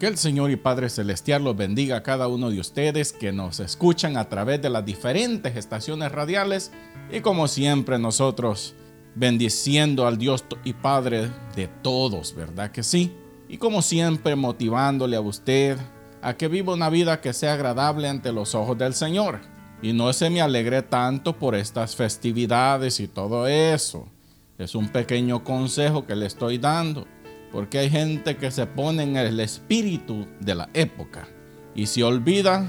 [0.00, 3.60] Que el Señor y Padre Celestial los bendiga a cada uno de ustedes que nos
[3.60, 6.72] escuchan a través de las diferentes estaciones radiales
[7.12, 8.74] y como siempre nosotros
[9.14, 13.14] bendiciendo al Dios y Padre de todos, ¿verdad que sí?
[13.46, 15.76] Y como siempre motivándole a usted
[16.22, 19.42] a que viva una vida que sea agradable ante los ojos del Señor.
[19.82, 24.08] Y no se me alegre tanto por estas festividades y todo eso.
[24.56, 27.06] Es un pequeño consejo que le estoy dando
[27.52, 31.28] porque hay gente que se pone en el espíritu de la época
[31.74, 32.66] y se olvida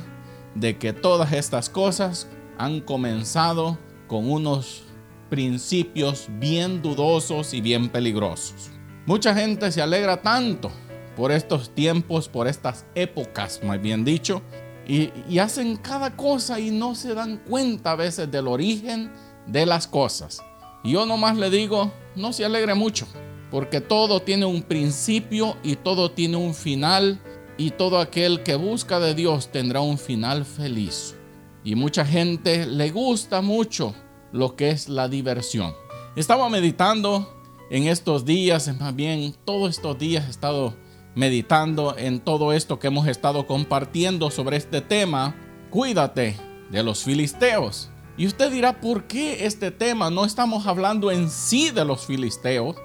[0.55, 4.83] de que todas estas cosas han comenzado con unos
[5.29, 8.69] principios bien dudosos y bien peligrosos.
[9.05, 10.71] Mucha gente se alegra tanto
[11.15, 14.41] por estos tiempos, por estas épocas, más bien dicho,
[14.87, 19.11] y, hacen cada cosa y no se dan cuenta a veces del origen
[19.47, 20.41] de las cosas.
[20.83, 23.07] Y yo nomás le digo, no se alegre mucho,
[23.51, 27.21] porque todo tiene un principio y todo tiene un final
[27.57, 31.15] y todo aquel que busca de Dios tendrá un final feliz.
[31.63, 33.93] Y mucha gente le gusta mucho
[34.31, 35.75] lo que es la diversión.
[36.15, 37.37] Estaba meditando
[37.69, 40.73] en estos días, más bien todos estos días he estado
[41.13, 45.35] meditando en todo esto que hemos estado compartiendo sobre este tema.
[45.69, 46.37] Cuídate
[46.69, 47.89] de los filisteos.
[48.17, 50.09] Y usted dirá, ¿por qué este tema?
[50.09, 52.75] No estamos hablando en sí de los filisteos,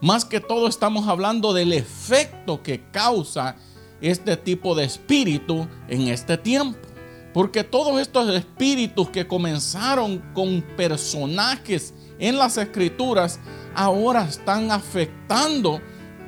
[0.00, 3.56] más que todo estamos hablando del efecto que causa
[4.00, 6.88] este tipo de espíritu en este tiempo.
[7.32, 13.40] Porque todos estos espíritus que comenzaron con personajes en las escrituras,
[13.74, 15.80] ahora están afectando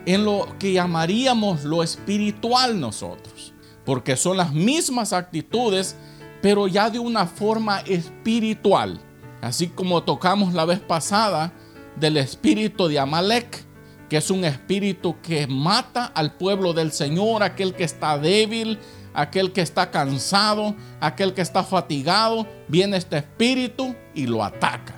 [0.04, 3.54] en lo que llamaríamos lo espiritual nosotros.
[3.84, 5.96] Porque son las mismas actitudes,
[6.42, 9.00] pero ya de una forma espiritual.
[9.42, 11.52] Así como tocamos la vez pasada
[11.96, 13.64] del espíritu de Amalek,
[14.08, 18.78] que es un espíritu que mata al pueblo del Señor, aquel que está débil,
[19.14, 24.94] aquel que está cansado, aquel que está fatigado, viene este espíritu y lo ataca.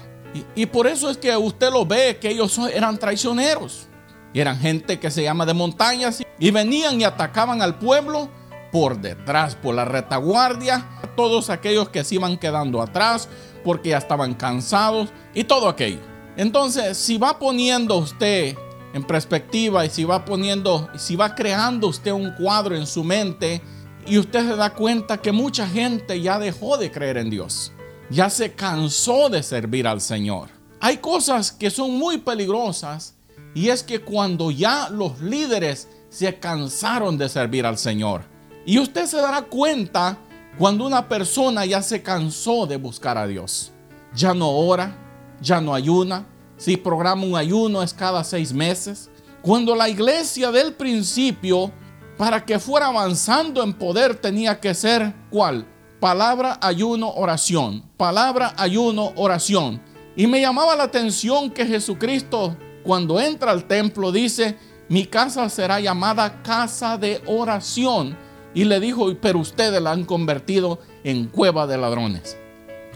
[0.55, 3.89] Y, por eso es que usted lo ve, que ellos eran traicioneros.
[4.35, 8.29] Eran gente que se llama de montañas y venían y atacaban al pueblo
[8.71, 10.87] por detrás, por la retaguardia,
[11.17, 13.29] todos aquellos que se iban quedando atrás
[13.65, 16.01] porque ya estaban cansados y todo aquello.
[16.39, 18.57] Entonces, si va poniendo usted
[18.95, 23.61] en perspectiva y si va poniendo, si va creando usted un cuadro en su mente
[24.07, 27.73] y usted se da cuenta que mucha gente ya dejó de creer en Dios,
[28.09, 30.49] ya se cansó de servir al Señor.
[30.79, 33.17] Hay cosas que son muy peligrosas
[33.53, 38.23] y es que cuando ya los líderes se cansaron de servir al Señor
[38.65, 40.17] y usted se dará cuenta
[40.57, 43.73] cuando una persona ya se cansó de buscar a Dios,
[44.15, 45.08] ya no ora,
[45.41, 46.27] ya no ayuna,
[46.57, 49.11] si programa un ayuno es cada seis meses.
[49.43, 51.71] Cuando la iglesia del principio,
[52.17, 55.67] para que fuera avanzando en poder, tenía que ser cuál?
[56.01, 57.85] Palabra, ayuno, oración.
[57.97, 59.81] Palabra, ayuno, oración.
[60.17, 64.57] Y me llamaba la atención que Jesucristo, cuando entra al templo, dice,
[64.89, 68.17] mi casa será llamada casa de oración.
[68.53, 72.37] Y le dijo, pero ustedes la han convertido en cueva de ladrones.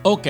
[0.02, 0.26] Ok.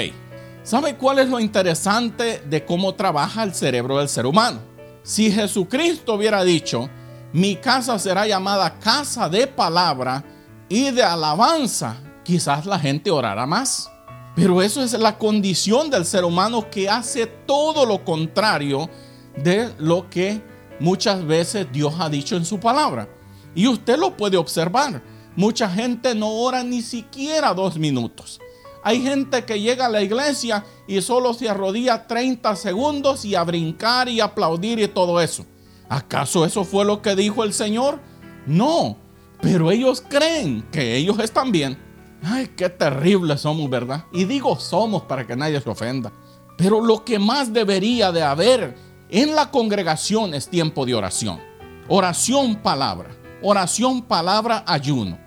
[0.64, 4.60] ¿Sabe cuál es lo interesante de cómo trabaja el cerebro del ser humano?
[5.02, 6.88] Si Jesucristo hubiera dicho,
[7.32, 10.22] mi casa será llamada casa de palabra
[10.68, 13.90] y de alabanza, quizás la gente orara más.
[14.36, 18.88] Pero eso es la condición del ser humano que hace todo lo contrario
[19.36, 20.40] de lo que
[20.78, 23.08] muchas veces Dios ha dicho en su palabra.
[23.52, 25.02] Y usted lo puede observar.
[25.34, 28.40] Mucha gente no ora ni siquiera dos minutos.
[28.84, 33.44] Hay gente que llega a la iglesia y solo se arrodilla 30 segundos y a
[33.44, 35.46] brincar y aplaudir y todo eso.
[35.88, 38.00] ¿Acaso eso fue lo que dijo el Señor?
[38.46, 38.96] No,
[39.40, 41.78] pero ellos creen que ellos están bien.
[42.24, 44.04] Ay, qué terribles somos, ¿verdad?
[44.12, 46.12] Y digo somos para que nadie se ofenda.
[46.56, 48.76] Pero lo que más debería de haber
[49.10, 51.40] en la congregación es tiempo de oración.
[51.88, 53.10] Oración, palabra.
[53.42, 55.18] Oración, palabra, ayuno.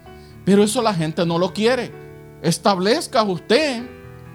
[0.43, 2.04] Pero eso la gente no lo quiere
[2.45, 3.83] establezca usted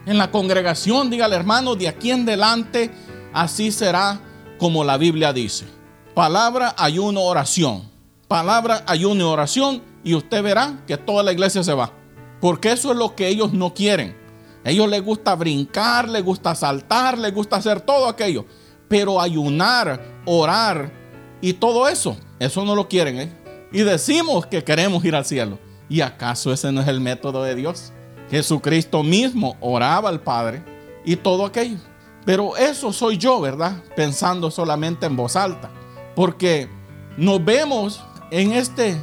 [0.07, 2.91] en la congregación, dígale hermano, de aquí en adelante,
[3.33, 4.21] así será
[4.59, 5.67] como la Biblia dice.
[6.15, 7.89] Palabra, ayuno, oración.
[8.27, 9.83] Palabra, ayuno, oración.
[10.03, 11.93] Y usted verá que toda la iglesia se va.
[12.41, 14.17] Porque eso es lo que ellos no quieren.
[14.65, 18.45] A ellos les gusta brincar, les gusta saltar, les gusta hacer todo aquello.
[18.89, 20.91] Pero ayunar, orar
[21.41, 23.21] y todo eso, eso no lo quieren.
[23.21, 23.33] ¿eh?
[23.73, 25.59] Y decimos que queremos ir al cielo.
[25.89, 27.93] ¿Y acaso ese no es el método de Dios?
[28.31, 30.63] Jesucristo mismo oraba al Padre
[31.05, 31.79] y todo aquello.
[32.25, 33.83] Pero eso soy yo, ¿verdad?
[33.97, 35.71] Pensando solamente en voz alta.
[36.15, 36.69] Porque
[37.17, 38.97] nos vemos en este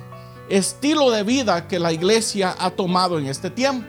[0.50, 3.88] estilo de vida que la iglesia ha tomado en este tiempo.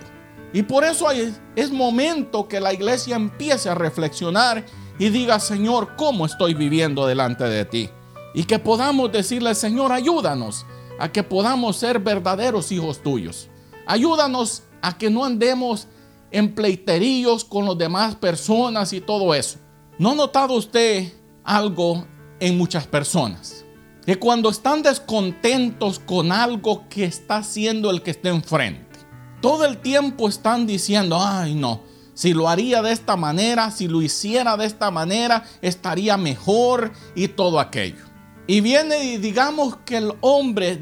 [0.52, 4.64] Y por eso es momento que la iglesia empiece a reflexionar
[4.98, 7.90] y diga, Señor, ¿cómo estoy viviendo delante de ti?
[8.34, 10.66] Y que podamos decirle, Señor, ayúdanos
[10.98, 13.48] a que podamos ser verdaderos hijos tuyos.
[13.86, 15.88] Ayúdanos a que no andemos
[16.30, 19.58] en pleiteríos con las demás personas y todo eso.
[19.98, 21.12] ¿No ha notado usted
[21.44, 22.06] algo
[22.40, 23.64] en muchas personas?
[24.04, 28.98] Que cuando están descontentos con algo que está haciendo el que está enfrente,
[29.40, 31.82] todo el tiempo están diciendo, ay no,
[32.14, 37.28] si lo haría de esta manera, si lo hiciera de esta manera, estaría mejor y
[37.28, 38.04] todo aquello.
[38.48, 40.76] Y viene y digamos que el hombre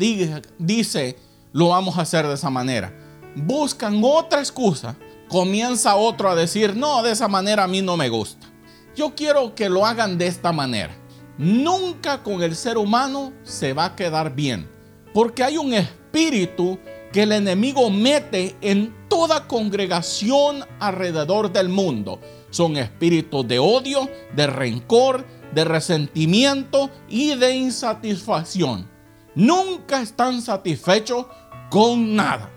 [0.59, 1.19] dice,
[1.53, 3.06] lo vamos a hacer de esa manera.
[3.37, 4.97] Buscan otra excusa.
[5.29, 8.47] Comienza otro a decir, no, de esa manera a mí no me gusta.
[8.95, 10.97] Yo quiero que lo hagan de esta manera.
[11.37, 14.71] Nunca con el ser humano se va a quedar bien.
[15.13, 16.79] Porque hay un espíritu
[17.13, 22.21] que el enemigo mete en toda congregación alrededor del mundo.
[22.51, 28.89] Son espíritus de odio, de rencor, de resentimiento y de insatisfacción.
[29.35, 31.27] Nunca están satisfechos
[31.69, 32.51] con nada.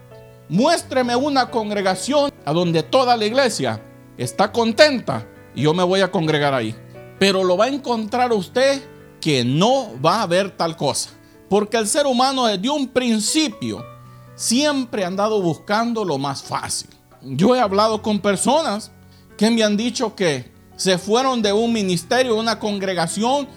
[0.49, 3.83] Muéstreme una congregación a donde toda la iglesia
[4.17, 6.75] está contenta y yo me voy a congregar ahí.
[7.19, 8.81] Pero lo va a encontrar usted
[9.21, 11.11] que no va a haber tal cosa.
[11.49, 13.85] Porque el ser humano desde un principio
[14.33, 16.89] siempre ha andado buscando lo más fácil.
[17.21, 18.91] Yo he hablado con personas
[19.37, 23.47] que me han dicho que se fueron de un ministerio, una congregación,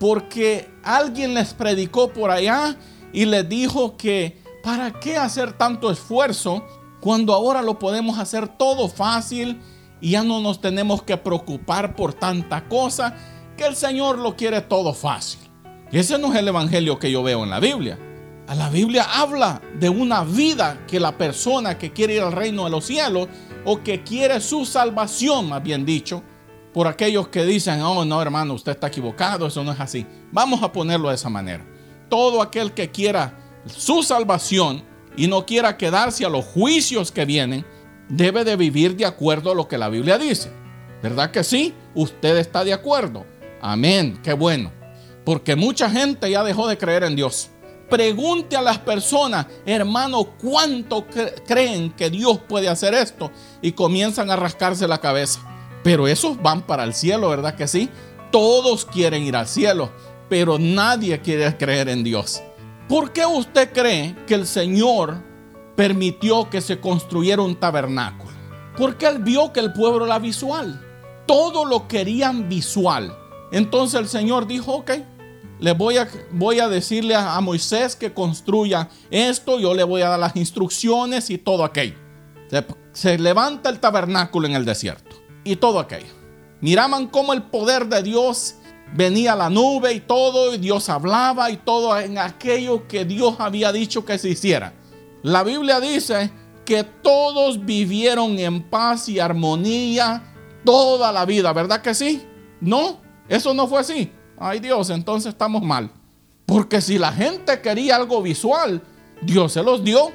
[0.00, 2.76] porque alguien les predicó por allá
[3.12, 6.64] y les dijo que ¿para qué hacer tanto esfuerzo
[7.00, 9.60] cuando ahora lo podemos hacer todo fácil
[10.00, 13.14] y ya no nos tenemos que preocupar por tanta cosa
[13.56, 15.40] que el Señor lo quiere todo fácil?
[15.90, 17.98] ese no es el evangelio que yo veo en la Biblia.
[18.48, 22.70] La Biblia habla de una vida que la persona que quiere ir al reino de
[22.70, 23.28] los cielos
[23.64, 26.22] o que quiere su salvación, más bien dicho,
[26.72, 30.06] por aquellos que dicen, oh no hermano, usted está equivocado, eso no es así.
[30.32, 31.64] Vamos a ponerlo de esa manera.
[32.08, 34.84] Todo aquel que quiera su salvación
[35.16, 37.64] y no quiera quedarse a los juicios que vienen,
[38.08, 40.50] debe de vivir de acuerdo a lo que la Biblia dice.
[41.02, 41.74] ¿Verdad que sí?
[41.94, 43.26] Usted está de acuerdo.
[43.60, 44.70] Amén, qué bueno.
[45.24, 47.52] Porque mucha gente ya dejó de creer en Dios
[47.92, 51.06] pregunte a las personas, hermano, ¿cuánto
[51.46, 53.30] creen que Dios puede hacer esto?
[53.60, 55.40] Y comienzan a rascarse la cabeza.
[55.84, 57.90] Pero esos van para el cielo, ¿verdad que sí?
[58.30, 59.92] Todos quieren ir al cielo,
[60.30, 62.42] pero nadie quiere creer en Dios.
[62.88, 65.22] ¿Por qué usted cree que el Señor
[65.76, 68.32] permitió que se construyera un tabernáculo?
[68.76, 70.80] Porque Él vio que el pueblo era visual.
[71.26, 73.16] Todo lo querían visual.
[73.50, 74.90] Entonces el Señor dijo, ok,
[75.62, 80.08] le voy a, voy a decirle a, Moisés que construya esto, yo le voy a
[80.08, 81.94] dar las instrucciones y todo aquello.
[82.92, 86.12] Se, levanta el tabernáculo en el desierto y todo aquello.
[86.60, 88.56] Miraban cómo el poder de Dios
[88.92, 93.72] venía la nube y todo, y Dios hablaba y todo en aquello que Dios había
[93.72, 94.72] dicho que se hiciera.
[95.22, 96.30] La Biblia dice
[96.64, 100.34] que todos vivieron en paz y armonía
[100.64, 102.22] toda la vida, ¿verdad que sí?
[102.60, 104.10] No, eso no fue así
[104.42, 105.90] ay Dios, entonces estamos mal.
[106.46, 108.82] Porque si la gente quería algo visual,
[109.22, 110.10] Dios se los dio.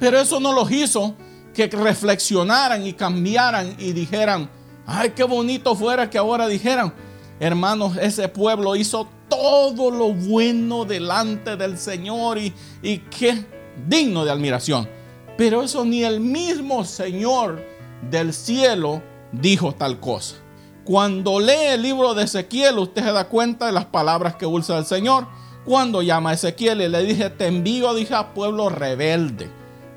[0.00, 1.14] Pero eso no los hizo
[1.54, 4.50] que reflexionaran y cambiaran y dijeran,
[4.86, 6.92] ay, qué bonito fuera que ahora dijeran,
[7.40, 13.44] hermanos, ese pueblo hizo todo lo bueno delante del Señor y, y qué
[13.86, 14.88] digno de admiración.
[15.36, 17.62] Pero eso ni el mismo Señor
[18.10, 19.02] del cielo
[19.32, 20.36] dijo tal cosa.
[20.84, 24.78] Cuando lee el libro de Ezequiel, usted se da cuenta de las palabras que usa
[24.78, 25.26] el Señor.
[25.64, 29.50] Cuando llama a Ezequiel y le dije, te envío, dije a pueblo rebelde.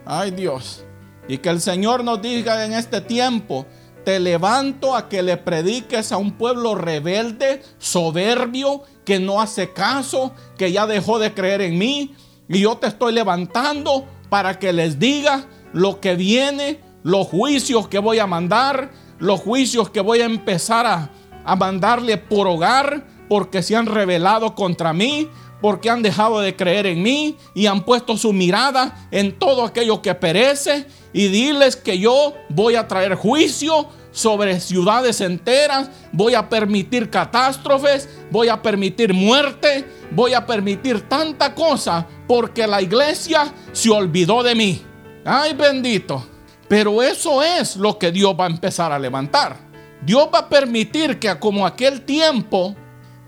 [0.05, 0.83] Ay Dios.
[1.27, 3.67] Y que el Señor nos diga en este tiempo,
[4.03, 10.33] te levanto a que le prediques a un pueblo rebelde, soberbio, que no hace caso,
[10.57, 12.13] que ya dejó de creer en mí.
[12.47, 17.99] Y yo te estoy levantando para que les diga lo que viene, los juicios que
[17.99, 21.11] voy a mandar, los juicios que voy a empezar a,
[21.55, 25.27] mandarle por hogar porque se han rebelado contra mí,
[25.61, 30.01] porque han dejado de creer en mí y han puesto su mirada en todo aquello
[30.01, 36.49] que perece y diles que yo voy a traer juicio sobre ciudades enteras, voy a
[36.49, 43.89] permitir catástrofes, voy a permitir muerte, voy a permitir tanta cosa porque la iglesia se
[43.89, 44.81] olvidó de mí.
[45.25, 46.25] Ay bendito.
[46.67, 49.57] Pero eso es lo que Dios va a empezar a levantar.
[50.01, 52.75] Dios va a permitir que como aquel tiempo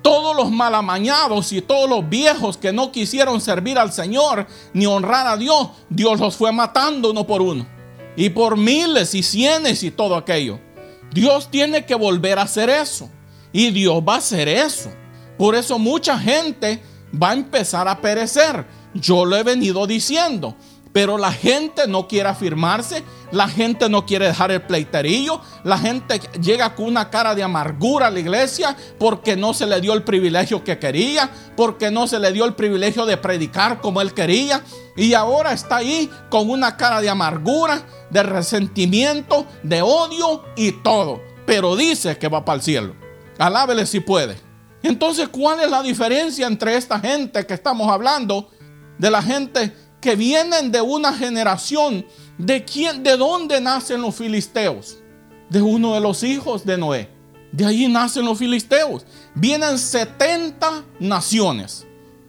[0.02, 5.28] todos los malamañados y todos los viejos que no quisieron servir al Señor ni honrar
[5.28, 7.66] a Dios, Dios los fue matando uno por uno.
[8.16, 10.60] Y por miles y cienes y todo aquello.
[11.14, 13.10] Dios tiene que volver a hacer eso.
[13.54, 14.92] Y Dios va a hacer eso.
[15.38, 16.82] Por eso mucha gente
[17.22, 18.66] va a empezar a perecer.
[18.94, 20.56] Yo lo he venido diciendo.
[20.94, 26.20] Pero la gente no quiere afirmarse, la gente no quiere dejar el pleiterillo, la gente
[26.42, 30.04] llega con una cara de amargura a la iglesia porque no se le dio el
[30.04, 34.64] privilegio que quería, porque no se le dio el privilegio de predicar como él quería,
[34.98, 41.22] y ahora está ahí con una cara de amargura, de resentimiento, de odio y todo,
[41.46, 42.96] pero dice que va para el cielo.
[43.38, 44.38] Alábele si puede.
[44.84, 48.50] Entonces, ¿cuál es la diferencia entre esta gente que estamos hablando
[48.98, 52.06] de la gente que vienen de una generación
[52.38, 54.98] de quién, de dónde nacen los filisteos,
[55.50, 57.10] de uno de los hijos de Noé.
[57.52, 59.06] De ahí nacen los filisteos.
[59.36, 61.86] Vienen 70 naciones.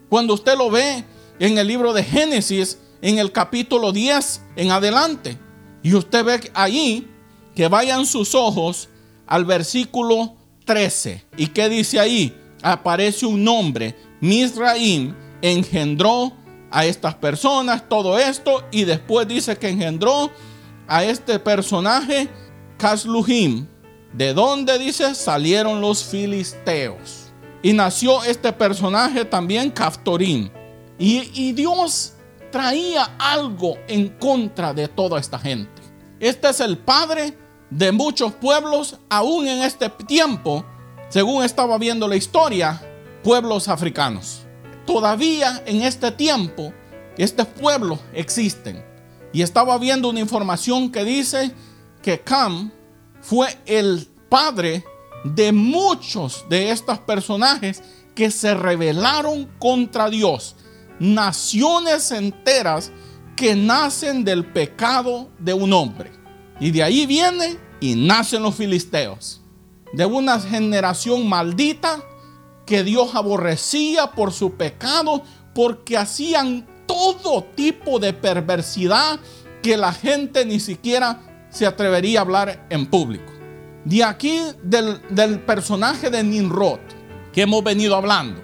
[0.09, 1.03] Cuando usted lo ve
[1.39, 5.37] en el libro de Génesis, en el capítulo 10 en adelante,
[5.81, 7.09] y usted ve ahí
[7.55, 8.89] que vayan sus ojos
[9.25, 11.25] al versículo 13.
[11.37, 12.37] ¿Y qué dice ahí?
[12.61, 16.31] Aparece un nombre, Misraim engendró
[16.73, 20.31] a estas personas, todo esto, y después dice que engendró
[20.87, 22.27] a este personaje,
[22.77, 23.67] Casluhim,
[24.11, 27.31] de donde dice salieron los filisteos.
[27.61, 30.49] Y nació este personaje también, Caftorim.
[30.97, 32.13] Y, y Dios
[32.51, 35.81] traía algo en contra de toda esta gente.
[36.19, 37.37] Este es el padre
[37.69, 40.65] de muchos pueblos, aún en este tiempo,
[41.09, 42.81] según estaba viendo la historia,
[43.23, 44.42] pueblos africanos
[44.85, 46.73] todavía en este tiempo,
[47.17, 48.83] estos pueblos existen.
[49.31, 51.51] Y estaba viendo una información que dice
[52.01, 52.71] que Cam
[53.21, 54.83] fue el padre
[55.23, 57.81] de muchos de estos personajes
[58.13, 60.55] que se rebelaron contra Dios.
[60.99, 62.91] Naciones enteras
[63.35, 66.11] que nacen del pecado de un hombre.
[66.59, 69.41] Y de ahí viene y nacen los filisteos.
[69.93, 72.03] De una generación maldita
[72.65, 79.19] que Dios aborrecía por su pecado, porque hacían todo tipo de perversidad
[79.61, 83.31] que la gente ni siquiera se atrevería a hablar en público.
[83.85, 86.79] De aquí del, personaje de Nimrod
[87.31, 88.41] que hemos venido hablando.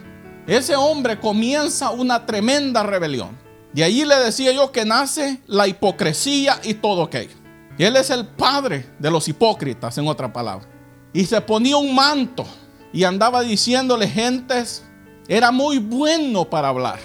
[0.48, 3.38] Ese hombre comienza una tremenda rebelión.
[3.72, 7.36] De ahí le decía yo que nace la hipocresía y todo aquello.
[7.78, 10.68] Él es el padre de los hipócritas, en otra palabra.
[11.14, 12.46] Y se ponía un manto
[12.92, 14.84] y andaba diciéndole gentes,
[15.28, 17.00] era muy bueno para hablar.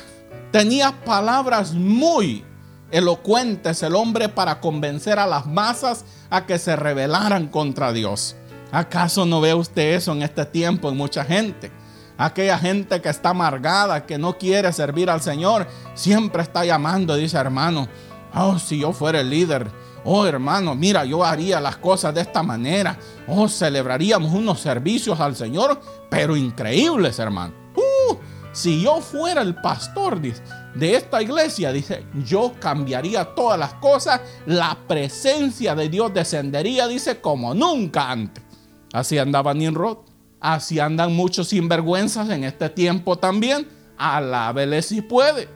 [0.51, 2.45] Tenía palabras muy
[2.91, 8.37] elocuentes el hombre para convencer a las masas a que se rebelaran contra Dios.
[8.71, 11.71] ¿Acaso no ve usted eso en este tiempo en mucha gente?
[12.17, 17.37] Aquella gente que está amargada, que no quiere servir al Señor, siempre está llamando, dice
[17.37, 17.89] hermano,
[18.35, 19.69] oh, si yo fuera el líder,
[20.05, 22.99] Oh hermano, mira, yo haría las cosas de esta manera.
[23.27, 25.81] Oh, celebraríamos unos servicios al Señor,
[26.11, 27.55] pero increíbles, hermano.
[27.75, 28.17] Uh,
[28.53, 34.21] si yo fuera el pastor de esta iglesia, dice, yo cambiaría todas las cosas.
[34.45, 38.45] La presencia de Dios descendería, dice, como nunca antes.
[38.93, 39.99] Así andaba Nimrod.
[40.39, 43.67] Así andan muchos sinvergüenzas en este tiempo también.
[43.97, 45.49] Alábele si puede.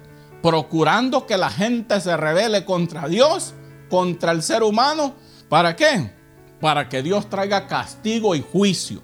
[0.43, 3.55] Procurando que la gente se rebele contra Dios
[3.89, 5.15] contra el ser humano.
[5.49, 6.13] ¿Para qué?
[6.61, 9.03] Para que Dios traiga castigo y juicio.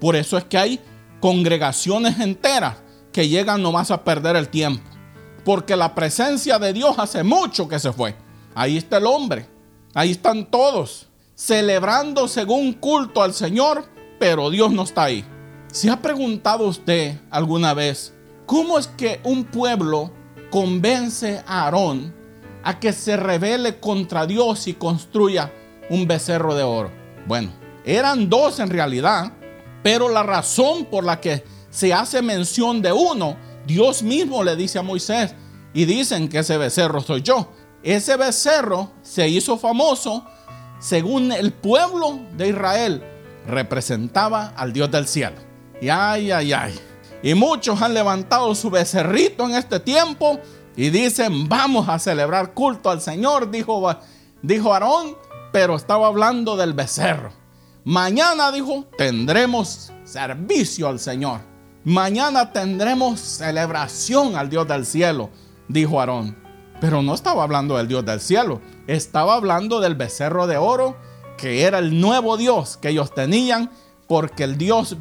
[0.00, 0.80] Por eso es que hay
[1.20, 2.76] congregaciones enteras
[3.12, 4.82] que llegan nomás a perder el tiempo.
[5.44, 8.16] Porque la presencia de Dios hace mucho que se fue.
[8.54, 9.48] Ahí está el hombre.
[9.94, 13.84] Ahí están todos celebrando según culto al Señor,
[14.18, 15.24] pero Dios no está ahí.
[15.72, 18.12] ¿Se ha preguntado usted alguna vez
[18.46, 20.12] cómo es que un pueblo
[20.50, 22.14] convence a Aarón
[22.62, 25.52] a que se rebele contra Dios y construya
[25.90, 26.90] un becerro de oro.
[27.26, 27.50] Bueno,
[27.84, 29.32] eran dos en realidad,
[29.82, 34.78] pero la razón por la que se hace mención de uno, Dios mismo le dice
[34.78, 35.34] a Moisés,
[35.74, 37.52] y dicen que ese becerro soy yo.
[37.82, 40.24] Ese becerro se hizo famoso
[40.78, 43.02] según el pueblo de Israel
[43.46, 45.36] representaba al Dios del cielo.
[45.80, 46.78] Y ay, ay, ay.
[47.22, 50.40] Y muchos han levantado su becerrito en este tiempo
[50.76, 53.96] y dicen, vamos a celebrar culto al Señor, dijo,
[54.42, 55.16] dijo Aarón,
[55.52, 57.32] pero estaba hablando del becerro.
[57.84, 61.40] Mañana, dijo, tendremos servicio al Señor.
[61.84, 65.30] Mañana tendremos celebración al Dios del cielo,
[65.68, 66.40] dijo Aarón.
[66.80, 70.96] Pero no estaba hablando del Dios del cielo, estaba hablando del becerro de oro,
[71.36, 73.70] que era el nuevo Dios que ellos tenían,
[74.08, 74.96] porque el Dios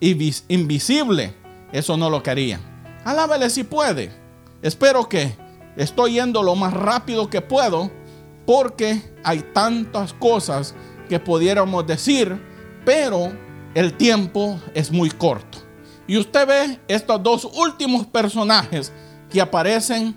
[0.00, 1.34] invisible,
[1.72, 2.60] eso no lo querían.
[3.04, 4.25] Alábele si puede.
[4.62, 5.36] Espero que
[5.76, 7.90] estoy yendo lo más rápido que puedo
[8.46, 10.74] porque hay tantas cosas
[11.08, 12.40] que pudiéramos decir,
[12.84, 13.32] pero
[13.74, 15.58] el tiempo es muy corto.
[16.06, 18.92] Y usted ve estos dos últimos personajes
[19.30, 20.16] que aparecen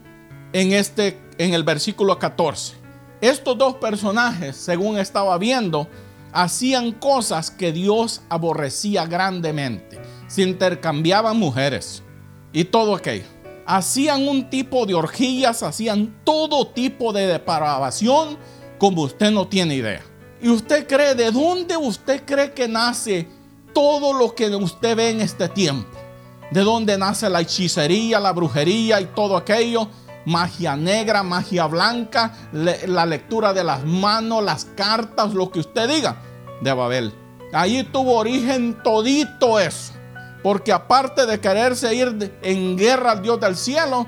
[0.54, 2.76] en este en el versículo 14.
[3.22, 5.88] Estos dos personajes, según estaba viendo,
[6.32, 10.00] hacían cosas que Dios aborrecía grandemente.
[10.28, 12.04] Se intercambiaban mujeres
[12.54, 13.39] y todo aquello.
[13.72, 18.36] Hacían un tipo de orgías, hacían todo tipo de depravación
[18.80, 20.02] como usted no tiene idea.
[20.42, 23.28] Y usted cree, ¿de dónde usted cree que nace
[23.72, 25.88] todo lo que usted ve en este tiempo?
[26.50, 29.88] ¿De dónde nace la hechicería, la brujería y todo aquello?
[30.26, 36.18] Magia negra, magia blanca, la lectura de las manos, las cartas, lo que usted diga,
[36.60, 37.14] de Babel.
[37.54, 39.94] Ahí tuvo origen todito eso.
[40.44, 44.08] Porque aparte de quererse ir en guerra al Dios del cielo,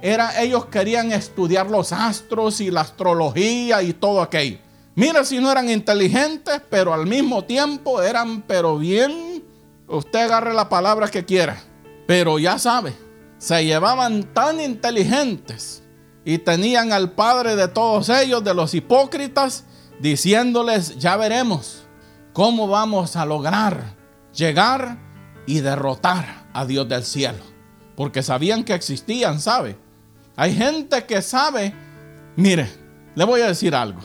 [0.00, 4.58] era, ellos querían estudiar los astros y la astrología y todo aquello.
[4.94, 9.42] Mira si no eran inteligentes, pero al mismo tiempo eran, pero bien,
[9.88, 11.62] usted agarre la palabra que quiera.
[12.06, 12.94] Pero ya sabe,
[13.38, 15.82] se llevaban tan inteligentes
[16.24, 19.64] y tenían al padre de todos ellos, de los hipócritas,
[20.00, 21.84] diciéndoles, ya veremos
[22.32, 23.96] cómo vamos a lograr
[24.34, 24.98] llegar
[25.46, 27.42] y derrotar a Dios del cielo.
[27.96, 29.76] Porque sabían que existían, ¿sabe?
[30.36, 31.74] Hay gente que sabe,
[32.36, 32.68] mire,
[33.14, 34.00] le voy a decir algo.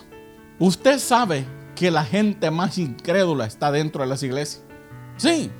[0.59, 4.63] Usted sabe que la gente más incrédula está dentro de las iglesias.
[5.17, 5.51] Sí,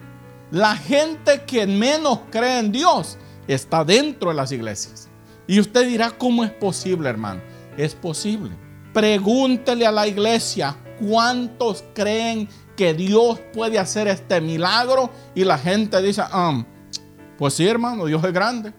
[0.51, 3.17] la gente que menos cree en Dios
[3.48, 5.10] está dentro de las iglesias.
[5.48, 7.41] Y usted dirá, ¿cómo es posible, hermano?
[7.77, 8.51] Es posible.
[8.93, 16.01] Pregúntele a la iglesia cuántos creen que Dios puede hacer este milagro y la gente
[16.01, 16.63] dice, ah,
[17.38, 18.72] pues sí, hermano, Dios es grande,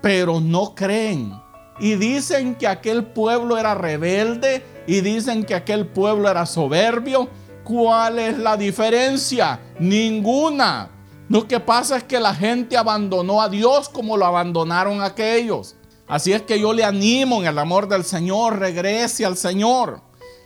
[0.00, 1.34] pero no creen.
[1.80, 7.28] Y dicen que aquel pueblo era rebelde y dicen que aquel pueblo era soberbio.
[7.64, 9.60] ¿Cuál es la diferencia?
[9.78, 10.90] Ninguna.
[11.28, 15.76] Lo que pasa es que la gente abandonó a Dios como lo abandonaron aquellos.
[16.06, 20.02] Así es que yo le animo en el amor del Señor, regrese al Señor.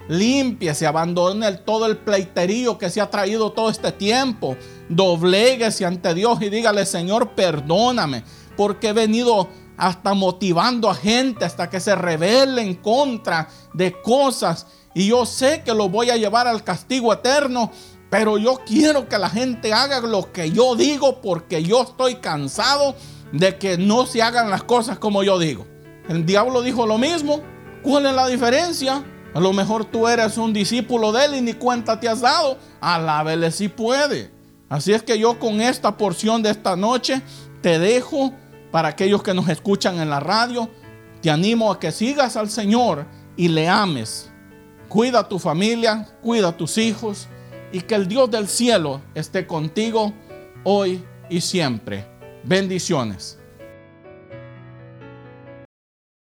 [0.08, 4.56] Límpiese, abandone todo el pleiterío que se ha traído todo este tiempo.
[4.88, 8.22] Dobléguese ante Dios y dígale, Señor, perdóname,
[8.56, 14.66] porque he venido hasta motivando a gente hasta que se rebele en contra de cosas.
[14.94, 17.70] Y yo sé que lo voy a llevar al castigo eterno,
[18.10, 22.94] pero yo quiero que la gente haga lo que yo digo porque yo estoy cansado
[23.32, 25.66] de que no se hagan las cosas como yo digo.
[26.08, 27.40] El diablo dijo lo mismo.
[27.82, 29.04] ¿Cuál es la diferencia?
[29.34, 32.56] A lo mejor tú eres un discípulo de él y ni cuenta te has dado.
[32.80, 34.30] Alábele si puede.
[34.68, 37.20] Así es que yo con esta porción de esta noche
[37.60, 38.32] te dejo
[38.70, 40.70] para aquellos que nos escuchan en la radio.
[41.20, 44.30] Te animo a que sigas al Señor y le ames.
[44.88, 47.26] Cuida a tu familia, cuida a tus hijos
[47.72, 50.12] y que el Dios del cielo esté contigo
[50.62, 52.06] hoy y siempre.
[52.44, 53.38] Bendiciones.